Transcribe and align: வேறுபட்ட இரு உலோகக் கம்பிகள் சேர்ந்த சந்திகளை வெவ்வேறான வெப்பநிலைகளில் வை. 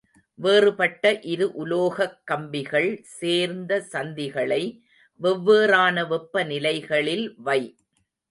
வேறுபட்ட 0.39 1.19
இரு 1.23 1.47
உலோகக் 1.53 2.15
கம்பிகள் 2.25 2.87
சேர்ந்த 3.11 3.87
சந்திகளை 3.91 4.61
வெவ்வேறான 5.19 6.05
வெப்பநிலைகளில் 6.07 7.25
வை. 7.37 7.61